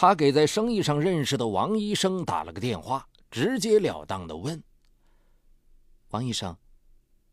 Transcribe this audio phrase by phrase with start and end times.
[0.00, 4.62] 他给在生意上认识的王医生打了个电话，直截了当的问
[6.10, 6.56] ：“王医生，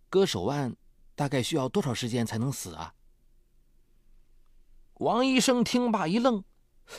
[0.10, 0.76] 割手腕
[1.14, 2.92] 大概需要多少时间才能死啊？”
[4.98, 6.44] 王医生听罢一愣：“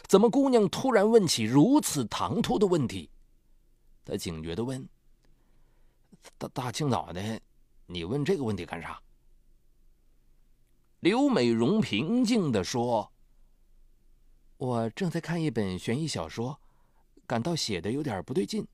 [0.07, 3.11] 怎么姑娘突然问起如此唐突的问题？”
[4.07, 4.89] 他警觉的问
[6.39, 7.41] ：“大大清早的，
[7.87, 9.03] 你问这个问题干啥？”
[11.03, 13.13] 刘美荣平静的说。
[14.59, 16.61] 我正在看一本悬疑小说，
[17.27, 18.67] 感到写的有点不对劲，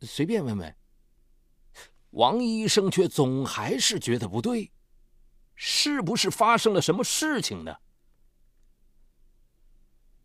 [0.00, 0.76] 随便问问。
[2.10, 4.72] 王医生却总还是觉得不对，
[5.54, 7.76] 是不是发生了什么事情呢？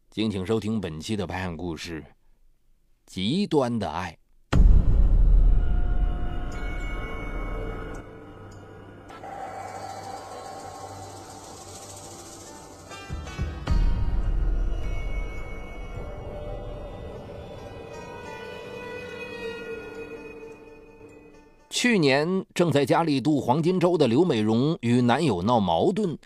[0.10, 2.02] 敬请收听本期的拍案故事，
[3.06, 4.14] 《极端的爱》。
[21.86, 26.18] 去年正在家里度黄金周的刘美荣与男友闹矛盾，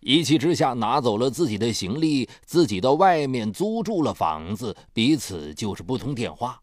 [0.00, 6.58] 一气之下拿走了自己的行李，自己到外面租住了房子，彼此就是不通电话。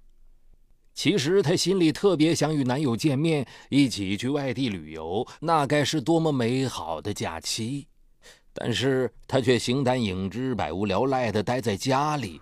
[0.96, 7.86] 其实她心里特别想与男友见面，一起去外地旅游，那该是多么美好的假期。
[8.52, 12.42] 但是她却形单影只、百无聊赖地待在家里。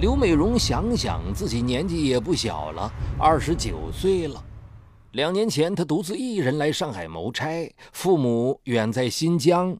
[0.00, 4.42] 刘美荣想想，自己年纪也不小了，二十九岁了。
[5.12, 9.76] 两年前，她独自一人来上海谋差，父母远在新疆。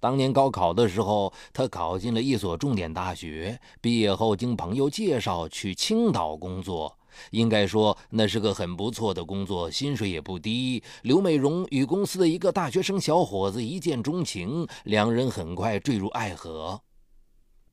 [0.00, 3.60] 当年高考的时候，她考进了一所重点大学。
[3.80, 6.96] 毕业后，经朋友介绍去青岛工作，
[7.32, 10.80] 应该说那是个很不错的工作，薪水也不低。
[11.02, 16.80] 刘美荣与公司的一个大学生小伙子一见钟情，两人很快坠入爱河。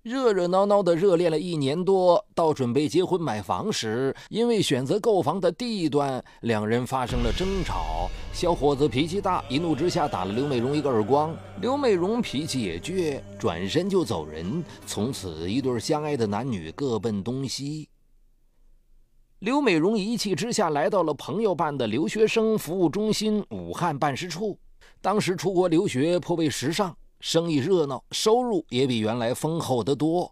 [0.06, 8.08] 热热闹闹的热恋了一年多，到准备结婚买房时，因为选择购房的地段，两人发生了争吵。
[8.32, 11.36] 小伙子脾气大，一怒之下打了刘美荣一个耳光。
[11.60, 14.64] 刘美荣脾气也倔，转身就走人。
[14.86, 17.90] 从此，一对相爱的男女各奔东西。
[19.40, 24.56] 刘美荣一气之下来到了朋友办的留学生服务中心武汉办事处。
[25.02, 26.96] 当时出国留学颇为时尚。
[27.28, 30.32] 生意热闹，收入也比原来丰厚得多。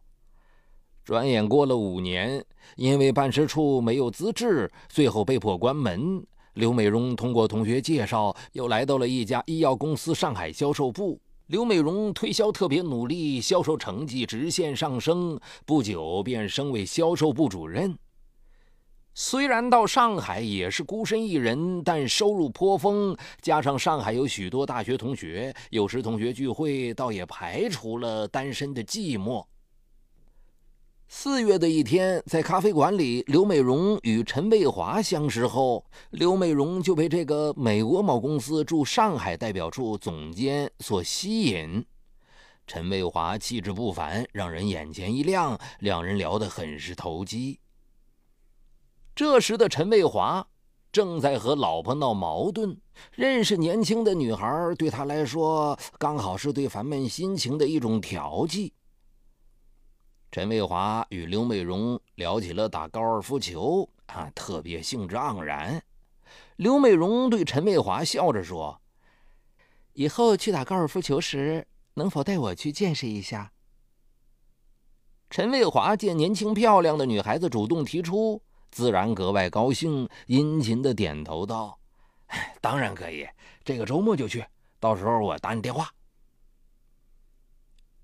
[1.04, 2.46] 转眼过了五年，
[2.76, 6.24] 因为办事处没有资质，最后被迫关门。
[6.54, 11.20] 刘美荣通过同学介绍，又来到了一家医药公司上海销售部。
[11.48, 17.98] 刘美荣推销特别努力，销售成绩直线上升，不久便升为销售部主任。
[19.16, 29.46] 虽然到上海也是孤身一人，但收入颇丰，加上上海有许多大学同学，有时同学聚会，倒也排除了单身的寂寞。
[31.08, 41.86] 四月的一天，在咖啡馆里，刘美荣与陈卫华相识后，刘美荣就被这个美国某公司驻上海代表处总监所吸引。
[42.66, 47.60] 陈卫华气质不凡，让人眼前一亮，两人聊得很是投机。
[49.16, 50.48] 这时的陈卫华
[50.92, 52.76] 正在和老婆闹矛盾，
[53.12, 58.74] 认识年轻的女孩对他来说刚好是对烦闷心情的一种调剂。
[60.32, 65.84] 陈卫华与刘美荣聊起了打高尔夫球，啊，特别兴致盎然。
[66.56, 68.82] 刘美荣对陈卫华笑着说
[69.94, 73.52] ：“以后去打高尔夫球时，能否带我去见识一下？”
[75.30, 78.42] 陈卫华见年轻漂亮的女孩子主动提出。
[78.74, 81.78] 自然格外高兴，殷勤的点头道
[82.60, 83.28] ：“当然可以，
[83.64, 84.44] 这个周末就去。
[84.80, 85.94] 到时候我打你电话。”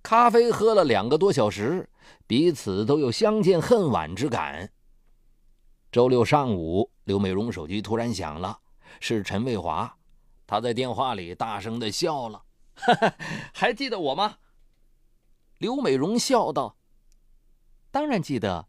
[0.03, 1.90] 咖啡喝了两个多小时，
[2.28, 4.72] 彼此都有相见恨晚之感。
[5.91, 8.59] 周六上午，刘美荣手机突然响了，
[9.00, 9.97] 是陈卫华，
[10.46, 12.44] 他在电话里大声的笑了
[12.78, 13.16] ：“哈哈
[13.56, 14.38] 还记得我吗？”
[15.57, 16.78] 刘美荣笑道
[17.89, 18.68] ：“当然记得。”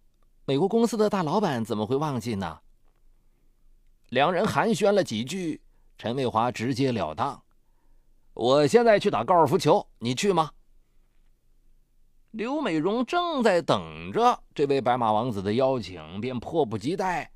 [0.50, 2.58] 美国公司的大老板怎么会忘记呢？
[4.08, 5.62] 两人寒暄了几句，
[5.96, 7.40] 陈卫华直截了当
[8.34, 10.50] ：“我现在去打高尔夫球，你去吗？”
[12.32, 17.30] 刘美荣正在等着这位白马王子的邀请，便迫不及待：“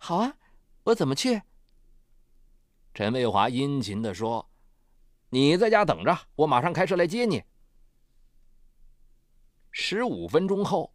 [0.00, 0.32] 好啊，
[0.84, 1.42] 我怎么去？”
[2.94, 4.48] 陈卫华殷勤的说
[5.28, 7.44] ：“你在家等着，我马上开车来接你。”
[9.70, 10.93] 十五分钟后。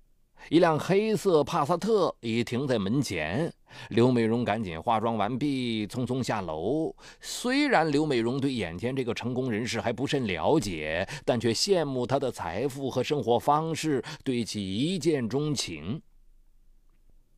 [0.49, 3.51] 一辆黑色帕萨特已停在门前。
[3.89, 6.95] 刘美荣赶紧化妆完毕，匆匆下楼。
[7.21, 16.01] 虽然刘美荣对眼前这个成功人士还不甚了解，但却羡慕他的财富和生活方式，对其一见钟情。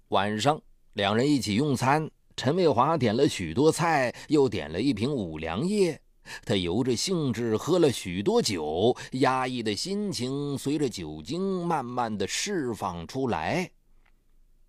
[0.10, 0.62] 晚上，
[0.94, 2.10] 两人一起用餐。
[2.38, 6.00] 陈卫华点了许多菜，又点了一瓶五粮液。
[6.46, 13.70] 他由着兴致喝了许多酒，压抑的心情随着酒精慢慢的释放出来。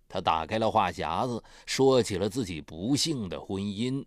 [0.07, 4.05] 他打开了话匣子，说起了自己不幸的婚姻。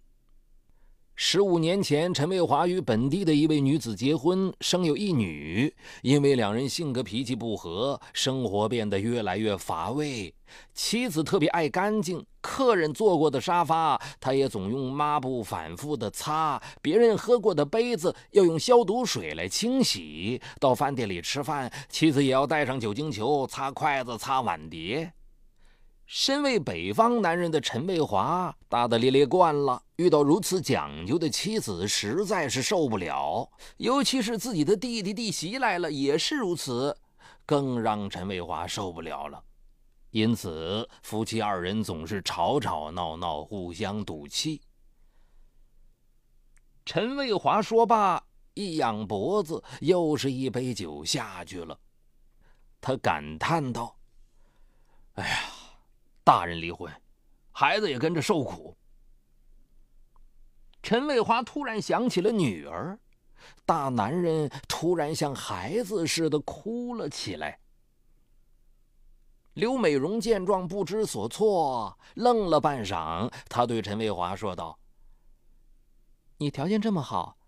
[1.19, 5.75] 十五年前，陈卫华与本地的一位女子结婚，生有一女。
[6.03, 10.35] 因为两人性格脾气不合，生活变得越来越乏味。
[10.75, 20.39] 妻子特别爱干净，客人坐过的沙发，她也总用抹布反复的擦；别人喝过的杯子，要用消毒水来清洗。
[20.61, 25.11] 到饭店里吃饭，妻子也要带上酒精球擦筷子、擦碗碟。
[26.07, 33.51] 身为北方男人的陈卫华，大大咧咧惯了，遇到如此讲究的妻子，实在是受不了。
[33.79, 36.97] 尤其是自己的弟弟弟媳来了，也是如此，
[37.45, 39.43] 更让陈卫华受不了了。
[40.11, 44.63] 因此，夫妻二人总是吵吵闹闹，互相赌气。
[46.85, 48.23] 陈卫华说罢，
[48.55, 51.77] 一仰脖子，又是一杯酒下去了。
[52.81, 53.97] 他感叹道
[55.15, 55.37] ：“哎呀！”
[56.27, 56.93] 大人离婚，
[57.53, 58.77] 孩子也跟着受苦。
[60.83, 62.99] 陈卫华突然想起了女儿，
[63.65, 67.61] 大男人突然像孩子似的哭了起来。
[69.55, 74.77] 刘美容见状不知所措，愣了半晌，她对陈卫华说道
[76.39, 77.39] ：“你条件这么好，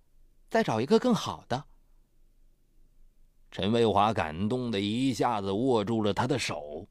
[0.49, 1.65] 再找一个更好的。”
[3.51, 6.87] 陈卫华感动的一下子握住了他的手。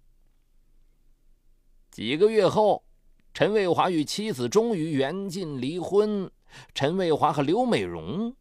[1.97, 2.83] 几个月后，
[3.33, 6.29] 陈卫华与妻子终于缘尽离婚。
[6.75, 8.31] 陈卫华和刘美荣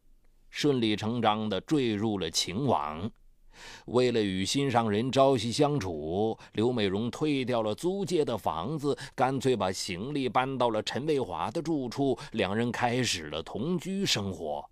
[0.50, 3.10] 顺理成章地坠入了情网。
[3.86, 12.18] 为了与心上人朝夕相处，刘美荣退掉了租借的房子，干脆把行李搬到了陈卫华的住处。
[12.32, 14.62] 两人开始了同居生活。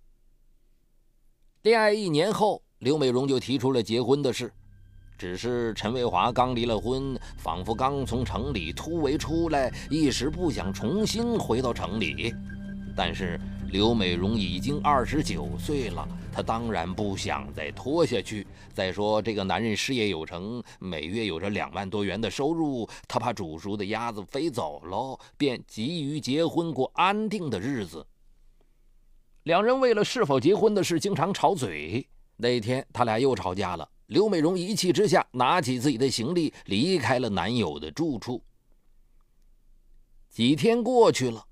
[1.63, 4.53] 恋爱一年后，刘美荣就提出了结婚的事。
[5.17, 12.35] 只是陈卫华刚离了婚，仿佛刚从城里突围出来，一时不想重新回到城里。
[12.97, 13.41] 但是
[13.71, 18.47] 刘美荣已经二十九岁了，她当然不想再拖下去。
[18.73, 28.07] 再说这个男人事业有成，每月有着两万多元的收入，她怕煮熟的鸭子飞走喽，便急于结婚过安定的日子。
[29.45, 32.07] 两人为了是否结婚的事经常吵嘴。
[32.37, 33.89] 那天他俩又吵架了。
[34.07, 38.43] 刘美荣一气之下，拿起自己的行李离开了男友的住处。
[40.29, 41.47] 几天过去了，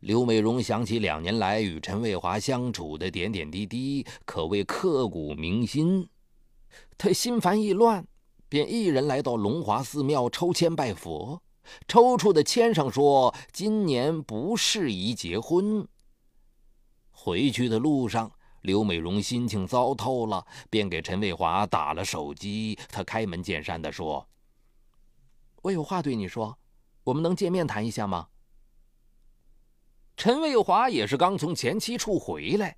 [0.00, 6.08] 刘美荣想起两年来与陈卫华相处的点点滴滴，可谓刻骨铭心。
[6.96, 8.06] 她心烦意乱，
[8.48, 11.42] 便一人来到龙华寺庙抽签拜佛。
[11.88, 15.86] 抽出的签上说：“今年不适宜结婚。”
[17.10, 18.30] 回去的路上。
[18.62, 22.78] 刘美荣心情糟透了，便给陈卫华打了手机。
[22.88, 24.26] 他开门见山地说
[25.62, 26.58] ：“我有话对你说，
[27.04, 28.28] 我们能见面谈一下吗？”
[30.16, 32.76] 陈卫华也是刚从前妻处回来，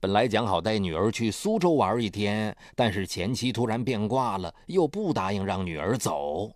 [0.00, 6.50] 本来讲好带女儿去苏州玩一天，但是前妻突然变卦了，又不答应让女儿走。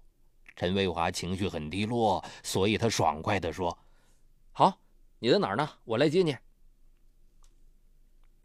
[0.57, 3.79] 陈卫华情绪很低落，所以他爽快地说
[4.51, 4.79] ：“好，
[5.19, 5.69] 你在哪儿呢？
[5.85, 6.37] 我来接你。”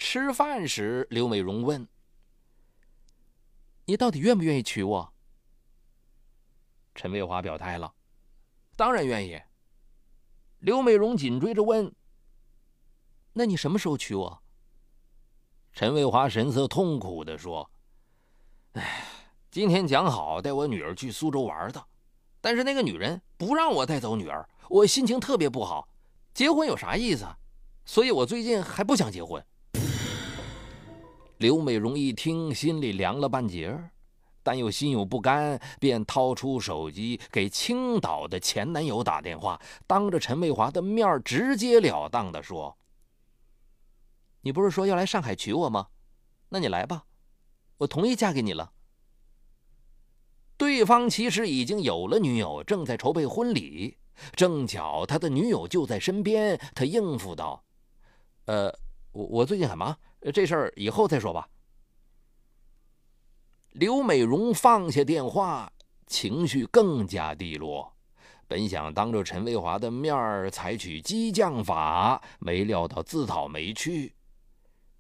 [0.04, 1.88] 吃饭时，刘美荣问
[3.86, 5.14] ：“你到底愿不愿意娶我？”
[6.96, 7.94] 陈卫华表态了
[8.76, 9.40] ：“当然愿意。”
[10.58, 11.94] 刘美荣紧追着问
[13.34, 14.42] ：“那你什么时候娶我？”
[15.72, 17.70] 陈卫华神色痛苦的说
[18.74, 19.06] ：“哎，
[19.52, 21.86] 今天讲好带我女儿去苏州玩的，
[22.42, 25.88] 但是那个女人不让我带走女儿，我心情特别不好。
[26.34, 27.28] 结婚有啥意思？
[27.86, 29.46] 所以我最近还不想结婚。”
[31.42, 33.90] 刘美荣一听，心里凉了半截儿，
[34.44, 42.78] 但又心有不甘，便掏出手机给青岛的前男友打电话，当着陈卫华的面直截了当地说
[44.42, 45.88] ：“你不是说要来上海娶我吗？
[46.50, 47.06] 那你来吧，
[47.80, 48.72] 我同意嫁给你了。”
[50.58, 53.98] 对方其实已经有了女友，正在筹备婚礼，
[54.34, 57.64] 正巧他的女友就在身边，他应付道
[58.46, 58.72] ：“呃，
[59.12, 59.98] 我我最近很忙。”
[60.34, 61.48] 这事儿以后再说吧。
[63.72, 65.72] 刘美荣放下电话，
[66.06, 67.92] 情绪更加低落。
[68.48, 74.14] 本想当着陈卫华的面儿采取激将法，没料到自讨没趣。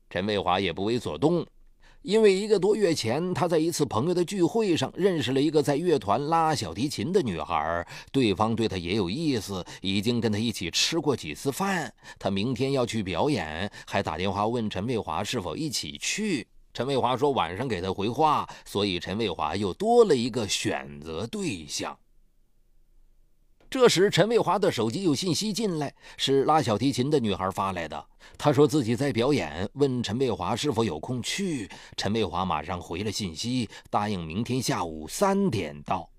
[0.09, 1.45] 陈卫华也不为所动，
[2.03, 11.93] 因为一个多月前，他在一次朋友的聚会上认识了一个在乐团拉小提琴的女孩，对方对他也有意思，已经跟他一起吃过几次饭。
[12.17, 16.47] 他明天要去表演，还打电话问陈卫华是否一起去。
[16.73, 21.95] 陈卫华说晚上给他回话，所以陈卫华又多了一个选择对象。
[23.71, 28.05] 这时，陈卫华的手机有信息进来，是拉小提琴的女孩发来的。
[28.37, 31.69] 她说自己在表演，问陈卫华是否有空去。
[31.95, 36.09] 陈卫华马上回了信息，答应明天下午三点到。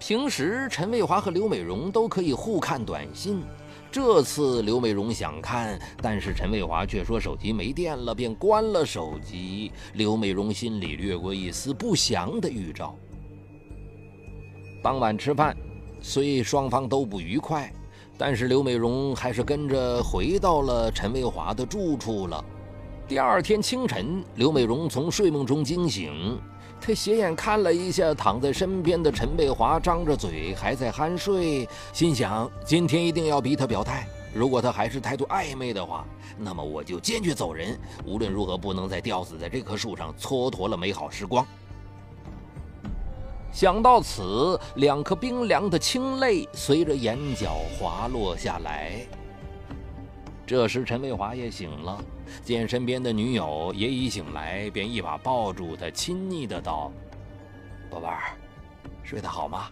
[0.00, 3.40] 平时，陈卫华和刘美荣都可以互看短信。
[3.88, 9.70] 这次刘美荣想看，但是陈卫华却说手机没电了，便关了手机。
[9.94, 12.98] 刘美荣心里掠过一丝不祥的预兆。
[14.82, 15.56] 当晚吃饭。
[16.00, 17.72] 虽双方都不愉快，
[18.16, 22.44] 但是刘美荣还是跟着回到了陈卫华的住处了。
[23.06, 26.38] 第二天清晨，刘美荣从睡梦中惊醒，
[26.80, 34.06] 她斜眼看了一下躺在身边的陈卫华，张着嘴还在酣睡，心想：今天一定要逼他表态。
[34.34, 36.04] 如果他还是态度暧昧的话，
[36.36, 37.78] 那么我就坚决走人。
[38.04, 41.44] 无论如何，不能再吊死在这棵树上，蹉跎了美好时光。
[43.50, 49.04] 想到此，两颗冰凉的清泪随着眼角滑落下来。
[50.46, 52.02] 这时，陈卫华也醒了，
[52.44, 56.92] 见身边的女友也已醒来，便一把抱住她，亲昵的道
[57.90, 58.36] ：“宝贝儿，
[59.02, 59.68] 睡得好吗？”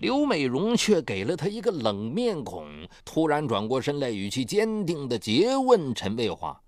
[0.00, 2.66] 刘美荣却给了他一个冷面孔，
[3.04, 6.60] 突然转过身来，语气坚定的诘问陈卫华：“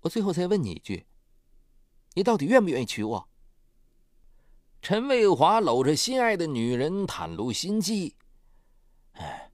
[0.00, 1.06] 我最后再问你一句，
[2.14, 3.28] 你到底愿不愿意娶我？”
[4.82, 8.16] 陈卫华搂着心爱的女人，袒露心迹
[9.14, 9.48] ：“哎，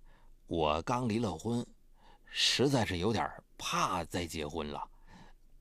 [0.46, 1.66] 我刚离了婚，
[2.24, 4.82] 实在是有点怕再结婚了。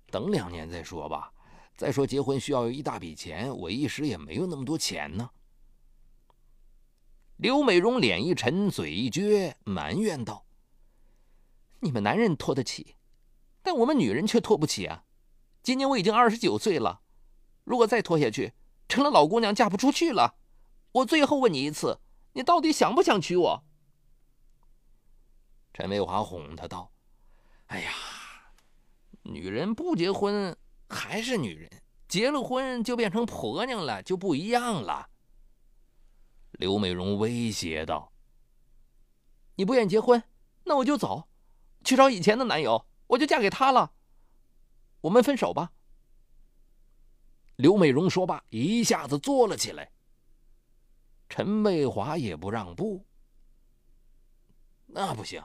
[0.10, 1.34] 等两年再说吧。
[1.76, 5.30] 再说结婚需要一大笔钱，我一时也没有那么多钱呢。”
[7.36, 10.46] 刘美荣脸一沉，嘴一撅，埋怨道
[11.82, 12.96] ：“你们男人拖得起，
[13.62, 15.04] 但我们女人却拖不起啊！
[15.62, 17.02] 今年我已经二十九岁了，
[17.66, 18.54] 如果再拖下去……”
[18.88, 20.36] 成了老姑娘嫁不出去了，
[20.92, 22.00] 我最后问你一次，
[22.34, 23.64] 你到底想不想娶我？
[25.74, 26.92] 陈卫华哄他道
[27.68, 27.92] ：“哎呀，
[29.24, 30.58] 女人不结婚
[30.90, 35.10] 还是女人，结了婚就变成婆娘了，就不一样了。”
[36.58, 38.12] 刘美荣威胁道
[39.56, 40.24] ：“你不愿意结婚，
[40.64, 41.28] 那我就走，
[41.84, 43.92] 去找以前的男友，我就嫁给他了。
[45.02, 45.74] 我们分手吧。”
[47.58, 49.92] 刘美荣说罢，一下子坐了起来。
[51.28, 53.04] 陈卫华也不让步。
[54.86, 55.44] 那不行，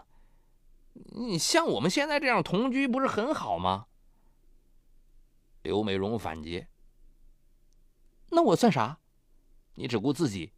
[0.93, 3.87] 你像我们现在这样同居，不是很好吗？
[5.63, 6.67] 刘美荣反击
[8.31, 8.99] ：“那我算啥？
[9.75, 10.53] 你只顾自己，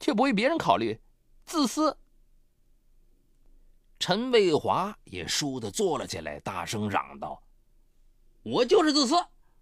[0.00, 1.00] 却不为别人考虑，
[1.44, 1.96] 自私。”
[4.00, 7.40] 陈卫华也倏地坐了起来，大声嚷道
[8.42, 9.14] ：“我就是自私，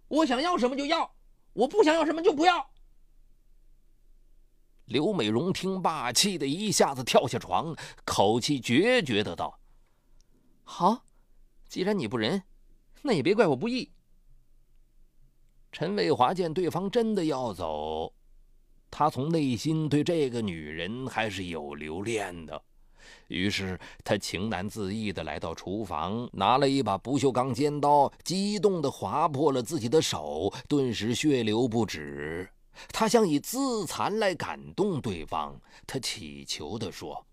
[0.07, 1.13] 我想要什么就要。”
[1.55, 2.69] 我不想要什么就不要。
[4.85, 9.59] 刘美荣听罢，气得一下子跳下床，口气决绝的道
[10.63, 11.05] ：“好，
[11.67, 12.43] 既然你不仁，
[13.01, 13.91] 那也别怪我不义。”
[15.71, 18.13] 陈卫华见对方真的要走，
[18.91, 22.61] 他从内心对这个女人还是有留恋的。
[23.27, 32.49] 于是他情难自抑地来到厨房，拿了一把不锈钢尖刀，激动地划破了自己的手，顿时血流不止。
[32.89, 37.25] 他想以自残来感动对方，他乞求地说：“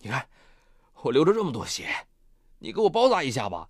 [0.00, 0.26] 你看，
[1.02, 1.88] 我流着这么多血，
[2.58, 3.68] 你给我包扎一下吧。”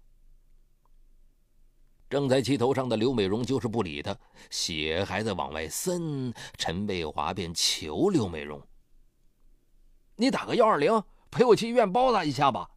[2.10, 4.16] 正在气头上的刘美荣就是不理他，
[4.50, 6.32] 血还在往外渗。
[6.58, 8.60] 陈卫华便求刘美荣。
[10.16, 12.68] 你打个幺二零，陪我去医院包扎一下吧。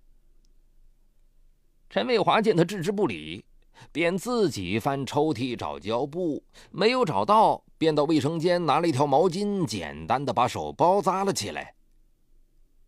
[1.89, 3.45] 陈卫华见他置之不理，
[3.91, 11.75] 便自己翻抽屉找胶布，没有找到，便到卫生间拿了一条毛巾，简单的把手包扎了起来。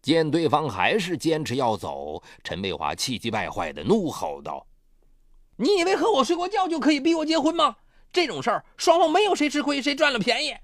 [0.01, 4.65] 见对方还是坚持要走，陈卫华气急败坏的怒吼道
[5.57, 7.75] ：“你以为和我睡过觉就可以逼我结婚吗？
[8.11, 10.55] 这种事儿，双方没有谁吃亏，谁赚了便宜。”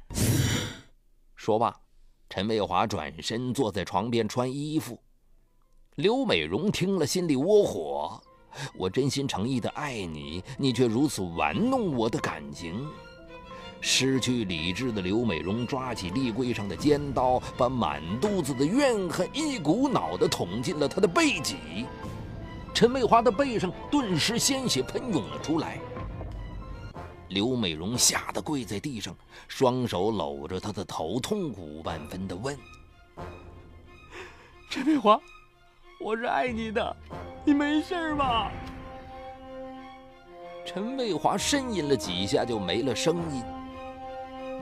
[1.35, 1.84] 说罢。
[2.35, 4.99] 陈卫华转身坐在床边穿衣服，
[5.95, 8.21] 刘美荣听了心里窝火。
[8.77, 12.85] 我真心诚意的爱你，你却如此玩弄我的感情。
[13.79, 21.85] 失去理智的刘美荣抓起立柜上的尖刀，把满肚子的怨恨一股脑的捅进了他的背脊。
[22.73, 25.79] 陈卫华的背上顿时鲜血喷涌了出来。
[27.29, 29.15] 刘美荣吓得跪在地上，
[29.47, 32.55] 双手搂着他的头，痛苦万分地问
[34.69, 35.19] ：“陈卫华，
[35.99, 36.95] 我是爱你的，
[37.43, 38.51] 你没事吧？”
[40.65, 43.43] 陈卫华呻吟了几下，就没了声音。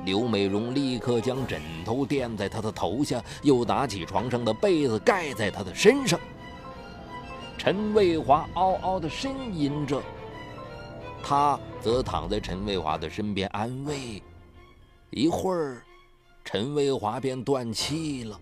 [0.05, 6.20] 刘美荣立刻将枕头垫在他的头下，又拿起床上的被子盖在他的身上。
[7.58, 10.03] 陈卫华嗷嗷地呻吟着，
[11.24, 14.22] 他则躺在陈卫华的身边安慰。
[15.10, 15.82] 一会儿，
[16.44, 18.39] 陈卫华便断气了。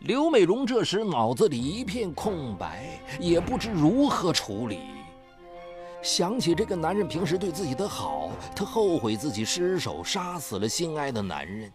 [0.00, 4.80] 刘美荣这时脑子里一片空白，也不知如何处理。
[6.02, 11.72] 想起这个男人平时对自己的好，她后悔自己失手杀死了心爱的男人，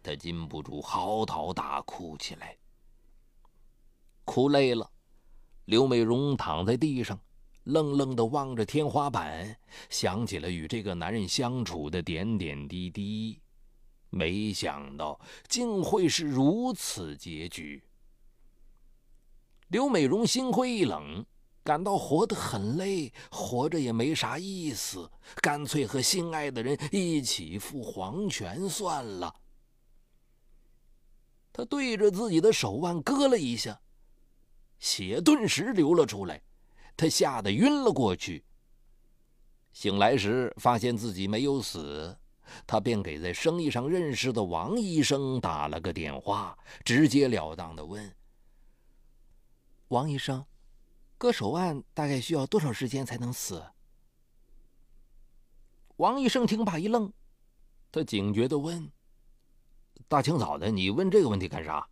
[0.00, 2.56] 她禁不住嚎啕大哭起来。
[4.24, 4.88] 哭累了，
[5.64, 7.18] 刘美荣躺在地上，
[7.68, 9.56] 愣愣地望着天花板，
[9.88, 13.40] 想起了与这个男人相处的点点滴滴，
[14.10, 17.82] 没想到竟会是如此结局。
[19.68, 21.24] 刘美荣心灰意冷。
[21.64, 25.10] 感到活得很累，活着也没啥意思，
[25.42, 29.34] 干脆和心爱的人一起赴黄泉算了。
[31.52, 33.78] 他对着自己的手腕割了一下，
[34.78, 36.40] 血顿时流了出来，
[36.98, 38.44] 他吓得晕了过去。
[39.72, 42.18] 醒来时发现自己没有死，
[42.66, 48.14] 他便给在生意上认识的王医生打了个电话，直截了当的问
[49.88, 50.44] ：“王医生。”
[51.16, 53.60] 割手腕大概需要多少时间才能死？
[55.96, 57.12] 王医生听罢一愣，
[57.90, 58.92] 他警觉的问
[60.06, 61.88] ：“大清早的，你问这个问题干啥？”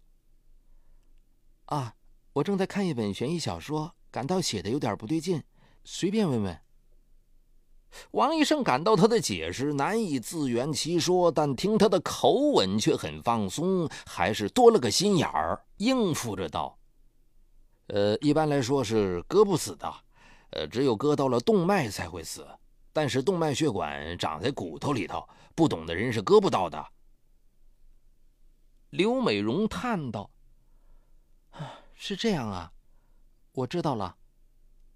[1.66, 1.96] 啊，
[2.34, 5.42] 我正在看一本悬疑小说，感到写的有点不对劲，
[5.84, 6.58] 随便问问。
[8.12, 16.78] 王医生感到他的解释难以自圆其说，但听他的口吻却很放松，还是多了个心眼儿，应付着道。
[17.88, 19.94] 呃，一般来说是割不死的，
[20.52, 22.48] 呃，只有割到了动脉才会死。
[22.94, 26.82] 但是动脉血管长在骨头里头，不懂的人是割不到的。
[28.88, 30.30] 刘美荣叹道
[31.52, 32.72] ：“啊，是这样啊，
[33.56, 34.18] 我知道了，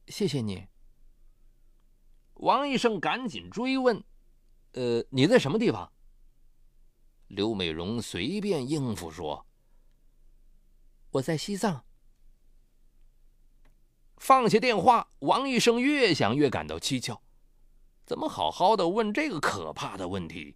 [0.08, 0.66] 谢谢你。”
[2.36, 4.04] 王医生赶紧追问
[4.72, 5.90] ：“呃，你在什么地方？”
[7.28, 9.46] 刘美荣随便应付说
[11.12, 11.84] ：“我在西藏。”
[14.18, 17.18] 放下电话，王医生越想越感到蹊跷，
[18.04, 20.54] 怎么好好的问这个可怕的问题？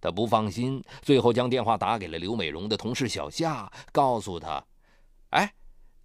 [0.00, 4.64] 他不放心，最后将电话打给了刘美荣的同事小夏，告诉他
[5.30, 5.54] ：“哎，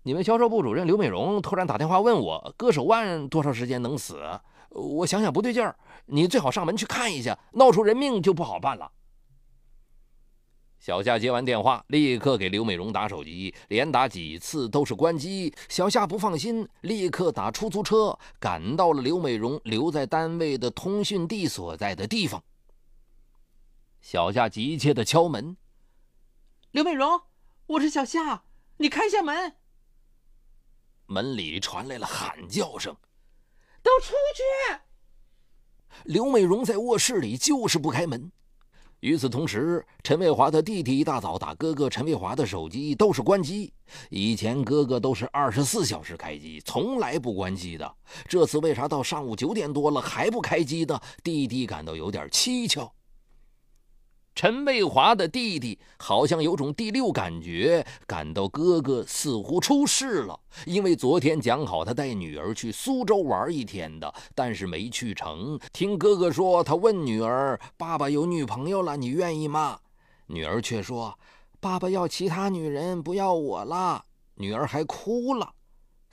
[0.05, 4.21] 你们销售部主任刘美荣突然打电话问我，割手腕多少时间能死？
[4.69, 5.73] 我想想不对劲儿，
[6.07, 8.91] 你最好上门去看一下，闹出人命就不好办了。”
[10.77, 15.53] 小夏接完电话，立刻给刘美荣打手机，连打几次都是关机。
[15.69, 22.43] 小夏不放心，立刻打出租车赶到了刘美荣留在单位的通讯地所在的地方。
[24.01, 25.55] 小夏急切的敲门
[26.71, 27.21] ：“刘美荣，
[27.67, 28.43] 我是小夏，
[28.75, 29.55] 你开下门。”
[31.13, 32.91] 门里传来了喊叫声
[33.83, 34.79] ：“都出去！”
[36.05, 38.31] 刘美荣在卧室里就是不开门。
[39.01, 43.71] 与此同时，陈卫华的弟弟一大早打哥哥陈卫华的手机都是关机。
[44.09, 47.95] 以前哥哥都是二十四小时开机，从来不关机的。
[48.27, 50.99] 这次为啥到上午九点多了还不开机呢？
[51.21, 52.91] 弟弟感到有点蹊跷。
[54.35, 60.39] 陈卫华的弟弟好像有种第六感觉，感到哥哥似乎出事了。
[60.65, 65.59] 因为昨天讲好他带女儿去苏州玩一天的，但是没去成。
[65.71, 69.79] 听哥哥说，他问女儿：“爸爸有女朋友了，你愿意吗？”
[70.27, 71.17] 女儿却说
[71.61, 74.03] ：“爸爸要其他女人，不要我了。”
[74.35, 75.53] 女儿还哭了。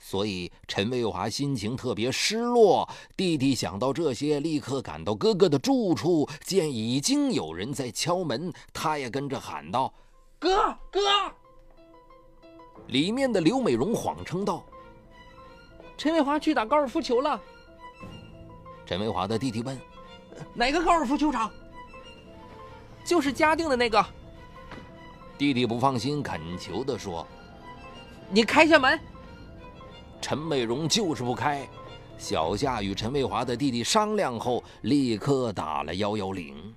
[0.03, 2.89] 所以陈卫华心情特别失落。
[3.15, 9.93] 弟弟想到这些，立刻赶到哥哥的住处，见已经有人在敲门，他也跟着喊道
[10.39, 10.99] ：“哥哥！”
[12.87, 14.65] 里面的刘美荣谎称道
[15.95, 17.39] ：“陈卫华去打高尔夫球了。”
[18.87, 19.79] 陈卫华的弟弟问
[20.55, 21.49] ：“哪个高尔夫球场
[23.05, 24.03] ？”“就是嘉定的那个。”
[25.37, 27.25] 弟弟不放心，恳求地说
[28.31, 28.99] ：“你开下门。”
[30.31, 31.67] 陈美荣就是不开，
[32.17, 36.73] 小夏与陈卫华的弟弟商量后，立刻打了幺幺零。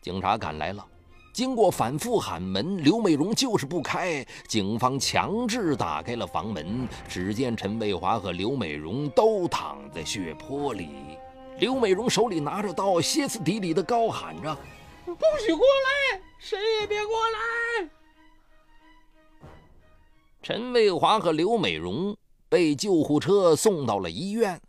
[0.00, 0.86] 警察赶来了，
[1.32, 4.24] 经过反复喊门，刘美荣就是不开。
[4.46, 10.90] 警方强制打开了房门，只见陈卫华和刘美荣都躺在血泊里。
[11.58, 14.56] 刘美荣手里拿着刀，歇斯底里的高喊着
[15.04, 15.66] ：“不许过
[16.12, 17.90] 来，谁也别过来！”
[20.40, 22.16] 陈卫华和刘美荣。
[22.48, 24.60] 被救护车送到了医院，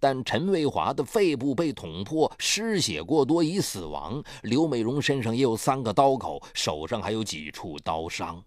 [0.00, 4.22] 但陈卫华的肺部被捅破，失血过多已死亡。
[4.42, 8.42] 刘美荣身上也有三个刀口，手上还有几处刀伤。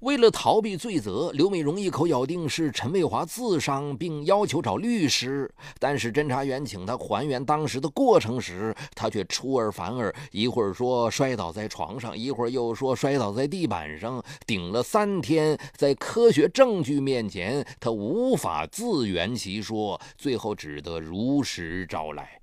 [0.00, 5.52] 为了逃避罪责，刘美荣一口咬定是陈卫华自伤，并要求找律师。
[5.80, 14.22] 但是侦查员请他还原当时的过程时，他却出尔反尔，一会儿说摔倒在床上，一会儿又说摔倒在地板上。
[14.46, 22.40] 顶了三天，在科学证据面前，他无法自圆其说，最后只得如实招来。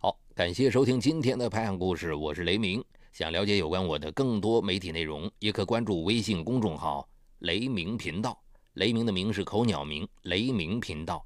[0.00, 2.84] 好，感谢收听今天的拍案故事，我是雷鸣。
[3.14, 8.36] 想了解有关我的更多媒体内容，也可关注微信公众号“雷鸣频道”。
[8.74, 11.24] 雷鸣的鸣是口鸟鸣，雷鸣频道。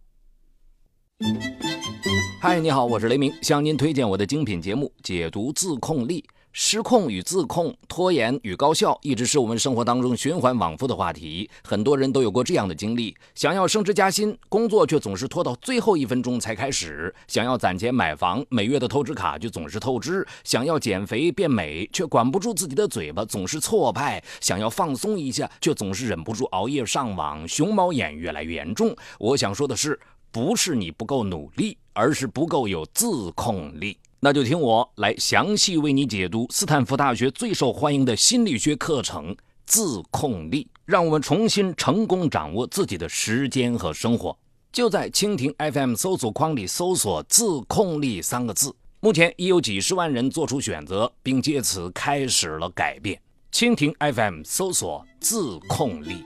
[2.43, 6.21] 嗨，你好，我是雷鸣，向您推荐我的精品节目《解读自控力》。
[6.61, 11.49] 失控与自控、拖延与高效，一直是我们生活当中循环往复的话题。
[11.63, 28.93] 很多人都有过这样的经历：想要升职加薪，工作却总是拖到最后一分钟才开始；想要攒钱买房，每月的透支卡就总是透支；想要减肥变美，却管不住自己的嘴巴，总是挫败；想要放松一下，却总是忍不住熬夜上网，熊猫眼越来越严重。
[29.21, 29.97] 我想说的是，
[30.33, 33.97] 不是你不够努力，而是不够有自控力。
[34.21, 44.37] 那就听我来详细为你解读斯坦福大学最受欢迎的心理学课程——自控力，让我们重新成功掌握自己的时间和生活。
[44.73, 53.21] 就在蜻蜓 FM 搜索框里搜索“自控力”三个字，目前已有几十万人做出选择，并借此开始了改变。
[53.53, 56.25] 蜻蜓 FM 搜索“自控力”。